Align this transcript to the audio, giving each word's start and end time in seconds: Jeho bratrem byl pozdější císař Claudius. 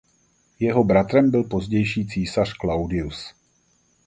Jeho 0.59 0.83
bratrem 0.83 1.31
byl 1.31 1.43
pozdější 1.43 2.07
císař 2.07 2.53
Claudius. 2.57 3.33